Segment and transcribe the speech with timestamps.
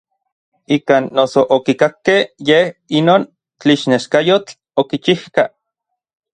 [0.75, 2.65] Ikan noso okikakkej yej
[3.01, 3.21] inon
[3.59, 5.43] tlixneskayotl okichijka.